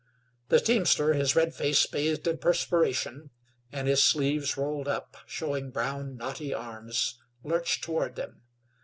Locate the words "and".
3.71-3.87